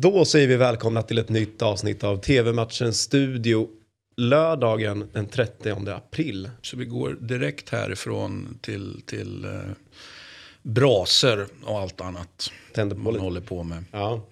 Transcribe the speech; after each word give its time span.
Då 0.00 0.24
säger 0.24 0.48
vi 0.48 0.56
välkomna 0.56 1.02
till 1.02 1.18
ett 1.18 1.28
nytt 1.28 1.62
avsnitt 1.62 2.04
av 2.04 2.16
TV-matchens 2.16 3.00
studio 3.00 3.68
lördagen 4.16 5.08
den 5.12 5.26
30 5.26 5.90
april. 5.90 6.50
Så 6.62 6.76
vi 6.76 6.84
går 6.84 7.16
direkt 7.20 7.68
härifrån 7.68 8.58
till, 8.60 9.02
till 9.06 9.44
eh, 9.44 9.50
braser 10.62 11.46
och 11.64 11.78
allt 11.78 12.00
annat 12.00 12.50
Tänder 12.74 12.96
på 12.96 13.02
man 13.02 13.12
lite. 13.12 13.24
håller 13.24 13.40
på 13.40 13.62
med. 13.62 13.84
Ja. 13.92 14.26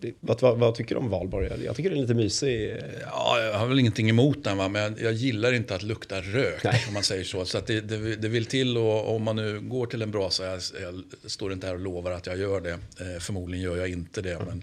Det, 0.00 0.14
vad, 0.20 0.40
vad, 0.40 0.58
vad 0.58 0.74
tycker 0.74 0.94
du 0.94 1.00
om 1.00 1.10
valborg? 1.10 1.64
Jag 1.64 1.76
tycker 1.76 1.90
det 1.90 1.96
är 1.96 2.00
lite 2.00 2.14
mysig. 2.14 2.76
Ja, 3.02 3.40
jag 3.40 3.58
har 3.58 3.66
väl 3.66 3.78
ingenting 3.78 4.10
emot 4.10 4.44
den, 4.44 4.56
va? 4.56 4.68
men 4.68 4.82
jag, 4.82 5.00
jag 5.00 5.12
gillar 5.12 5.52
inte 5.52 5.74
att 5.74 5.82
lukta 5.82 6.20
rök, 6.20 6.64
Nej. 6.64 6.84
om 6.88 6.94
man 6.94 7.02
säger 7.02 7.24
så. 7.24 7.44
Så 7.44 7.60
det, 7.66 7.80
det, 7.80 8.16
det 8.16 8.28
vill 8.28 8.46
till 8.46 8.78
och 8.78 9.14
om 9.14 9.22
man 9.22 9.36
nu 9.36 9.60
går 9.60 9.86
till 9.86 10.02
en 10.02 10.10
brasa, 10.10 10.44
jag, 10.44 10.60
jag 10.82 11.04
står 11.30 11.52
inte 11.52 11.66
här 11.66 11.74
och 11.74 11.80
lovar 11.80 12.10
att 12.10 12.26
jag 12.26 12.38
gör 12.38 12.60
det. 12.60 12.72
Eh, 12.72 13.20
förmodligen 13.20 13.64
gör 13.64 13.76
jag 13.76 13.88
inte 13.88 14.22
det. 14.22 14.38
Men, 14.46 14.62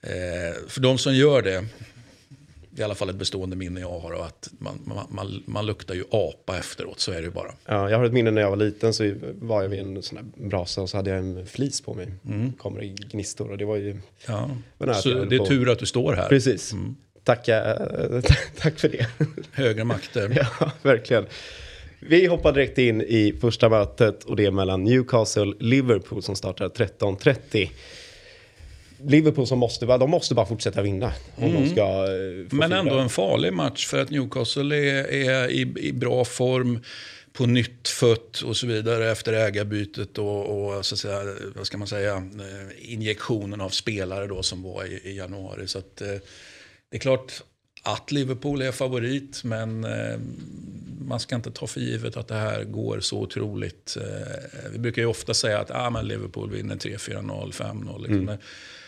eh, 0.00 0.54
för 0.68 0.80
de 0.80 0.98
som 0.98 1.14
gör 1.14 1.42
det, 1.42 1.64
det 2.78 2.82
är 2.82 2.84
i 2.84 2.84
alla 2.84 2.94
fall 2.94 3.10
ett 3.10 3.16
bestående 3.16 3.56
minne 3.56 3.80
jag 3.80 3.98
har, 3.98 4.12
och 4.12 4.26
att 4.26 4.50
man, 4.58 4.80
man, 4.84 5.06
man, 5.08 5.42
man 5.46 5.66
luktar 5.66 5.94
ju 5.94 6.04
apa 6.10 6.58
efteråt, 6.58 7.00
så 7.00 7.12
är 7.12 7.16
det 7.16 7.22
ju 7.22 7.30
bara. 7.30 7.52
Ja, 7.66 7.90
jag 7.90 7.98
har 7.98 8.04
ett 8.04 8.12
minne 8.12 8.30
när 8.30 8.42
jag 8.42 8.50
var 8.50 8.56
liten 8.56 8.94
så 8.94 9.14
var 9.34 9.62
jag 9.62 9.68
vid 9.68 9.80
en 9.80 10.02
sån 10.02 10.18
här 10.18 10.48
brasa 10.48 10.82
och 10.82 10.90
så 10.90 10.96
hade 10.96 11.10
jag 11.10 11.18
en 11.18 11.46
flis 11.46 11.80
på 11.80 11.94
mig. 11.94 12.12
Kommer 12.58 12.82
i 12.82 12.88
gnistor 12.88 13.50
och 13.50 13.58
det 13.58 13.64
var 13.64 13.76
ju... 13.76 14.00
Ja. 14.26 14.50
Så 14.78 15.08
det 15.08 15.36
är 15.36 15.38
på. 15.38 15.46
tur 15.46 15.68
att 15.68 15.78
du 15.78 15.86
står 15.86 16.12
här. 16.12 16.28
Precis. 16.28 16.74
Tacka, 17.24 17.74
eh, 17.74 18.20
tack 18.58 18.78
för 18.78 18.88
det. 18.88 19.06
Högre 19.52 19.84
makter. 19.84 20.48
ja, 20.60 20.72
verkligen. 20.82 21.26
Vi 22.00 22.26
hoppar 22.26 22.52
direkt 22.52 22.78
in 22.78 23.00
i 23.00 23.34
första 23.40 23.68
mötet 23.68 24.24
och 24.24 24.36
det 24.36 24.44
är 24.44 24.50
mellan 24.50 24.88
Newcastle-Liverpool 24.88 26.20
som 26.20 26.36
startar 26.36 26.68
13.30. 26.68 27.70
Liverpool 29.06 29.46
som 29.46 29.58
måste, 29.58 29.86
de 29.86 30.10
måste 30.10 30.34
bara 30.34 30.46
fortsätta 30.46 30.82
vinna 30.82 31.12
om 31.36 31.52
de 31.52 31.68
ska 31.68 31.82
eh, 31.82 32.46
Men 32.50 32.72
ändå 32.72 32.98
en 32.98 33.08
farlig 33.08 33.52
match 33.52 33.86
för 33.86 34.02
att 34.02 34.10
Newcastle 34.10 34.76
är, 34.76 35.12
är 35.12 35.50
i, 35.50 35.60
i 35.78 35.92
bra 35.92 36.24
form, 36.24 36.80
på 37.32 37.46
nytt 37.46 37.88
fött 37.88 38.40
och 38.40 38.56
så 38.56 38.66
vidare 38.66 39.10
efter 39.10 39.32
ägarbytet 39.32 40.18
och, 40.18 40.46
och 40.46 40.86
så 40.86 40.94
att 40.94 40.98
säga, 40.98 41.20
vad 41.56 41.66
ska 41.66 41.78
man 41.78 41.88
säga, 41.88 42.16
eh, 42.16 42.92
injektionen 42.92 43.60
av 43.60 43.68
spelare 43.68 44.26
då 44.26 44.42
som 44.42 44.62
var 44.62 44.84
i, 44.84 45.00
i 45.04 45.16
januari. 45.16 45.68
Så 45.68 45.78
att, 45.78 46.00
eh, 46.00 46.06
det 46.90 46.96
är 46.96 46.98
klart 46.98 47.42
att 47.82 48.12
Liverpool 48.12 48.62
är 48.62 48.72
favorit, 48.72 49.44
men 49.44 49.86
man 51.08 51.20
ska 51.20 51.36
inte 51.36 51.50
ta 51.50 51.66
för 51.66 51.80
givet 51.80 52.16
att 52.16 52.28
det 52.28 52.34
här 52.34 52.64
går 52.64 53.00
så 53.00 53.18
otroligt. 53.20 53.96
Eh, 53.96 54.70
vi 54.72 54.78
brukar 54.78 55.02
ju 55.02 55.08
ofta 55.08 55.34
säga 55.34 55.58
att 55.58 55.70
ah, 55.70 55.90
men 55.90 56.08
Liverpool 56.08 56.50
vinner 56.50 56.76
3-4-0, 56.76 57.52
5-0. 57.52 57.98
Liksom. 58.02 58.24
Men 58.24 58.38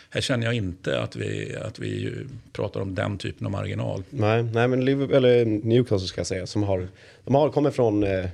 Här 0.09 0.21
känner 0.21 0.45
jag 0.45 0.53
inte 0.53 0.99
att 0.99 1.15
vi, 1.15 1.55
att 1.55 1.79
vi 1.79 2.13
pratar 2.53 2.81
om 2.81 2.95
den 2.95 3.17
typen 3.17 3.45
av 3.45 3.51
marginal. 3.51 4.03
Nej, 4.09 4.43
nej 4.43 4.67
men 4.67 4.85
Liverpool, 4.85 5.15
eller 5.15 5.45
Newcastle 5.45 6.07
ska 6.07 6.19
jag 6.19 6.27
säga, 6.27 6.47
som 6.47 6.63
har, 6.63 6.87
de 7.25 7.35
har 7.35 7.49
kommit 7.49 7.75
från 7.75 8.03
eh, 8.03 8.25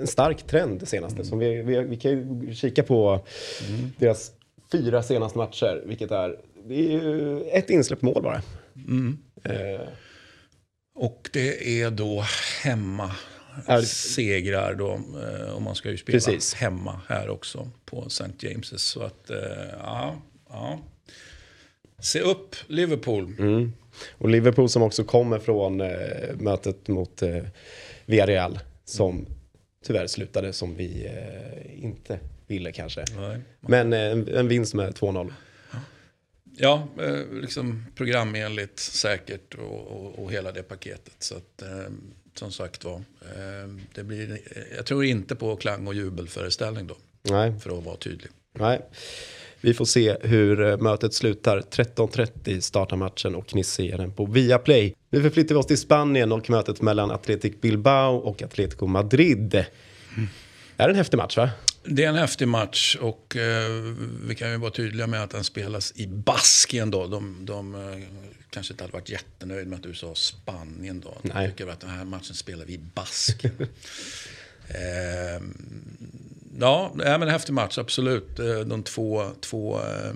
en 0.00 0.06
stark 0.06 0.42
trend 0.46 0.80
det 0.80 0.86
senaste. 0.86 1.24
Som 1.24 1.38
vi, 1.38 1.62
vi, 1.62 1.80
vi 1.80 1.96
kan 1.96 2.10
ju 2.10 2.54
kika 2.54 2.82
på 2.82 3.26
deras 3.98 4.32
fyra 4.72 5.02
senaste 5.02 5.38
matcher, 5.38 5.82
vilket 5.86 6.10
är, 6.10 6.36
det 6.68 6.74
är 6.74 6.90
ju 6.92 7.40
ett 7.52 7.70
insläppt 7.70 8.02
mål 8.02 8.22
bara. 8.22 8.42
Eh, 9.44 9.80
Och 11.00 11.30
det 11.32 11.80
är 11.82 11.90
då 11.90 12.24
hemma 12.62 13.14
segrar 13.84 14.74
då. 14.74 14.92
Eh, 14.92 15.50
och 15.50 15.62
man 15.62 15.74
ska 15.74 15.90
ju 15.90 15.96
spela 15.96 16.16
Precis. 16.16 16.54
hemma 16.54 17.00
här 17.08 17.28
också 17.28 17.70
på 17.84 18.04
St. 18.06 18.24
James's. 18.38 18.76
Så 18.76 19.02
att, 19.02 19.30
eh, 19.30 19.36
ja, 19.78 20.22
ja. 20.48 20.78
Se 21.98 22.20
upp 22.20 22.56
Liverpool. 22.66 23.34
Mm. 23.38 23.72
Och 24.12 24.28
Liverpool 24.28 24.68
som 24.68 24.82
också 24.82 25.04
kommer 25.04 25.38
från 25.38 25.80
eh, 25.80 25.88
mötet 26.38 26.88
mot 26.88 27.22
eh, 27.22 27.44
Villarreal 28.06 28.58
som 28.84 29.26
tyvärr 29.84 30.06
slutade 30.06 30.52
som 30.52 30.76
vi 30.76 31.06
eh, 31.06 31.84
inte 31.84 32.18
ville 32.46 32.72
kanske. 32.72 33.04
Nej. 33.16 33.40
Men 33.60 33.92
eh, 33.92 34.00
en, 34.00 34.28
en 34.28 34.48
vinst 34.48 34.74
med 34.74 34.94
2-0. 34.94 35.32
Ja, 36.60 36.88
eh, 37.00 37.40
liksom 37.40 37.84
programenligt, 37.94 38.78
säkert 38.78 39.54
och, 39.54 39.86
och, 39.86 40.18
och 40.24 40.32
hela 40.32 40.52
det 40.52 40.62
paketet. 40.62 41.14
Så 41.18 41.34
att, 41.34 41.62
eh, 41.62 41.92
som 42.34 42.52
sagt 42.52 42.84
var, 42.84 42.94
eh, 42.94 43.68
det 43.94 44.04
blir, 44.04 44.38
jag 44.76 44.86
tror 44.86 45.04
inte 45.04 45.34
på 45.36 45.56
klang 45.56 45.86
och 45.86 45.94
jubelföreställning 45.94 46.86
då, 46.86 46.96
Nej, 47.22 47.52
för 47.60 47.78
att 47.78 47.84
vara 47.84 47.96
tydlig. 47.96 48.30
nej. 48.52 48.80
Vi 49.60 49.74
får 49.74 49.84
se 49.84 50.16
hur 50.20 50.76
mötet 50.76 51.14
slutar. 51.14 51.60
13.30 51.60 52.60
startar 52.60 52.96
matchen 52.96 53.34
och 53.34 53.54
ni 53.54 53.64
ser 53.64 53.98
den 53.98 54.12
på 54.12 54.26
Viaplay. 54.26 54.94
Nu 55.10 55.22
förflyttar 55.22 55.54
vi 55.54 55.60
oss 55.60 55.66
till 55.66 55.78
Spanien 55.78 56.32
och 56.32 56.50
mötet 56.50 56.82
mellan 56.82 57.10
Athletic 57.10 57.60
Bilbao 57.60 58.16
och 58.16 58.42
Atletico 58.42 58.86
Madrid. 58.86 59.50
Det 59.50 59.66
är 60.76 60.88
en 60.88 60.94
häftig 60.96 61.16
match 61.16 61.36
va? 61.36 61.50
Det 61.84 62.04
är 62.04 62.08
en 62.08 62.14
häftig 62.14 62.48
match 62.48 62.96
och 63.00 63.36
eh, 63.36 63.70
vi 64.26 64.34
kan 64.34 64.50
ju 64.50 64.56
vara 64.56 64.70
tydliga 64.70 65.06
med 65.06 65.22
att 65.22 65.30
den 65.30 65.44
spelas 65.44 65.92
i 65.96 66.06
Baskien 66.06 66.90
då. 66.90 67.06
De, 67.06 67.44
de 67.46 67.74
eh, 67.74 67.98
kanske 68.50 68.72
inte 68.72 68.84
hade 68.84 68.92
varit 68.92 69.08
jättenöjd 69.10 69.66
med 69.66 69.76
att 69.76 69.82
du 69.82 69.94
sa 69.94 70.14
Spanien 70.14 71.00
då. 71.00 71.16
De 71.22 71.28
Nej. 71.34 71.50
tycker 71.50 71.66
att 71.66 71.80
den 71.80 71.90
här 71.90 72.04
matchen 72.04 72.34
spelar 72.34 72.64
vi 72.64 72.72
i 72.74 72.78
Baskien. 72.78 73.52
eh, 74.68 75.42
ja, 76.60 76.92
men 76.94 77.22
en 77.22 77.28
häftig 77.28 77.52
match, 77.52 77.78
absolut. 77.78 78.38
Eh, 78.38 78.60
De 78.60 78.82
två, 78.82 79.30
två 79.40 79.76
eh, 79.78 80.12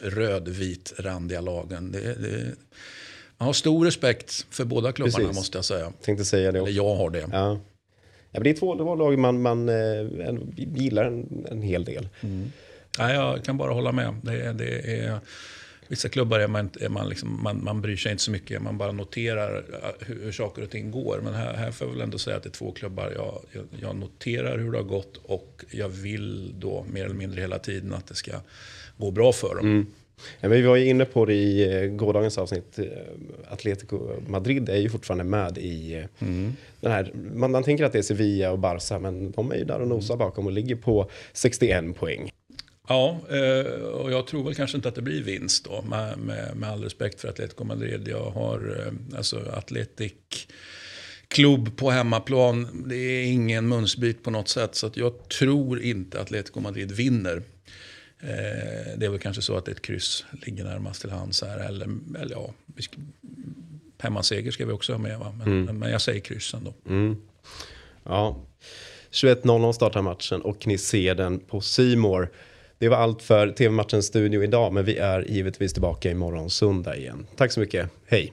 rödvit-randiga 0.00 1.40
lagen. 1.40 1.92
Det, 1.92 2.14
det, 2.14 2.54
man 3.38 3.46
har 3.46 3.52
stor 3.52 3.84
respekt 3.84 4.46
för 4.50 4.64
båda 4.64 4.92
klubbarna 4.92 5.16
Precis. 5.18 5.36
måste 5.36 5.58
jag 5.58 5.64
säga. 5.64 5.92
Tänkte 6.02 6.24
säga 6.24 6.52
det 6.52 6.58
Eller 6.58 6.60
också. 6.60 6.72
jag 6.72 6.94
har 6.94 7.10
det. 7.10 7.28
Ja. 7.32 7.60
Ja, 8.30 8.38
men 8.40 8.42
det 8.42 8.50
är 8.50 8.54
två, 8.54 8.76
två 8.76 8.94
lag 8.94 9.18
man, 9.18 9.42
man 9.42 9.68
eh, 9.68 10.26
en- 10.28 10.54
gillar 10.56 11.04
en, 11.04 11.46
en 11.50 11.62
hel 11.62 11.84
del. 11.84 12.08
Nej, 12.98 13.14
jag 13.14 13.44
kan 13.44 13.56
bara 13.56 13.72
hålla 13.72 13.92
med. 13.92 14.14
Det, 14.22 14.32
är- 14.40 14.52
det 14.54 14.96
är, 14.98 15.18
vissa 15.88 16.08
klubbar 16.08 16.40
är 16.40 16.48
man, 16.48 16.70
är 16.80 16.88
man, 16.88 17.08
liksom, 17.08 17.42
man, 17.42 17.64
man 17.64 17.80
bryr 17.82 17.96
sig 17.96 18.12
inte 18.12 18.24
så 18.24 18.30
mycket. 18.30 18.62
Man 18.62 18.78
bara 18.78 18.92
noterar 18.92 19.56
eh, 19.56 20.06
hur, 20.06 20.24
hur 20.24 20.32
saker 20.32 20.62
och 20.62 20.70
ting 20.70 20.90
går. 20.90 21.20
Men 21.24 21.34
här, 21.34 21.54
här 21.54 21.70
får 21.70 21.86
jag 21.86 21.92
väl 21.92 22.02
ändå 22.02 22.18
säga 22.18 22.36
att 22.36 22.42
det 22.42 22.48
är 22.48 22.50
två 22.50 22.72
klubbar. 22.72 23.12
Jag, 23.16 23.40
jag, 23.52 23.64
jag 23.80 23.96
noterar 23.96 24.58
hur 24.58 24.72
det 24.72 24.78
har 24.78 24.84
gått 24.84 25.16
och 25.22 25.64
jag 25.70 25.88
vill 25.88 26.54
då 26.60 26.86
mer 26.92 27.04
eller 27.04 27.14
mindre 27.14 27.40
hela 27.40 27.58
tiden 27.58 27.94
att 27.94 28.06
det 28.06 28.14
ska 28.14 28.32
gå 28.96 29.10
bra 29.10 29.32
för 29.32 29.54
dem. 29.54 29.86
Ja, 30.40 30.48
men 30.48 30.50
vi 30.50 30.62
var 30.62 30.76
ju 30.76 30.86
inne 30.86 31.04
på 31.04 31.24
det 31.24 31.34
i 31.34 31.74
eh, 31.74 31.88
gårdagens 31.90 32.38
avsnitt. 32.38 32.78
Eh, 32.78 32.86
Atletico 33.48 34.20
Madrid 34.26 34.68
är 34.68 34.76
ju 34.76 34.88
fortfarande 34.88 35.24
med 35.24 35.58
i 35.58 35.94
eh, 35.94 36.26
den 36.80 36.92
här. 36.92 37.12
Man, 37.34 37.50
man 37.50 37.62
tänker 37.62 37.84
att 37.84 37.92
det 37.92 37.98
är 37.98 38.02
Sevilla 38.02 38.52
och 38.52 38.58
Barca, 38.58 38.98
men 38.98 39.30
de 39.30 39.52
är 39.52 39.56
ju 39.56 39.64
där 39.64 39.80
och 39.80 39.88
nosar 39.88 40.16
bakom 40.16 40.46
och 40.46 40.52
ligger 40.52 40.76
på 40.76 41.10
61 41.32 41.96
poäng. 41.96 42.30
Ja, 42.88 43.20
och 43.92 44.12
jag 44.12 44.26
tror 44.26 44.44
väl 44.44 44.54
kanske 44.54 44.76
inte 44.76 44.88
att 44.88 44.94
det 44.94 45.02
blir 45.02 45.22
vinst 45.22 45.64
då. 45.64 45.82
Med, 45.82 46.18
med, 46.18 46.56
med 46.56 46.70
all 46.70 46.82
respekt 46.82 47.20
för 47.20 47.28
Atletico 47.28 47.64
Madrid. 47.64 48.08
Jag 48.08 48.30
har 48.30 48.90
alltså 49.16 49.40
Atletic 49.52 50.12
klubb 51.28 51.76
på 51.76 51.90
hemmaplan. 51.90 52.84
Det 52.88 52.96
är 52.96 53.24
ingen 53.24 53.68
munsbit 53.68 54.22
på 54.22 54.30
något 54.30 54.48
sätt. 54.48 54.74
Så 54.74 54.90
jag 54.94 55.28
tror 55.28 55.82
inte 55.82 56.16
att 56.16 56.22
Atletico 56.22 56.60
Madrid 56.60 56.92
vinner. 56.92 57.42
Eh, 58.20 58.96
det 58.96 59.06
är 59.06 59.08
väl 59.08 59.18
kanske 59.18 59.42
så 59.42 59.56
att 59.56 59.68
ett 59.68 59.82
kryss 59.82 60.24
ligger 60.32 60.64
närmast 60.64 61.00
till 61.00 61.10
hands 61.10 61.42
här. 61.42 61.58
Eller, 61.58 61.88
eller 62.18 62.36
ja, 62.36 62.50
hemmaseger 63.98 64.50
ska 64.50 64.66
vi 64.66 64.72
också 64.72 64.92
ha 64.92 64.98
med 64.98 65.18
va. 65.18 65.34
Men, 65.38 65.64
men, 65.64 65.78
men 65.78 65.90
jag 65.90 66.00
säger 66.00 66.20
kryss 66.20 66.54
ändå. 66.54 66.74
Ja. 68.04 68.36
21.00 69.10 69.72
startar 69.72 70.02
matchen 70.02 70.42
och 70.42 70.66
ni 70.66 70.78
ser 70.78 71.14
den 71.14 71.38
på 71.38 71.60
Simor. 71.60 72.30
Det 72.78 72.88
var 72.88 72.96
allt 72.96 73.22
för 73.22 73.48
TV-matchens 73.48 74.06
studio 74.06 74.44
idag, 74.44 74.72
men 74.72 74.84
vi 74.84 74.96
är 74.96 75.22
givetvis 75.22 75.72
tillbaka 75.72 76.10
imorgon 76.10 76.50
söndag 76.50 76.96
igen. 76.96 77.26
Tack 77.36 77.52
så 77.52 77.60
mycket. 77.60 77.90
Hej! 78.06 78.32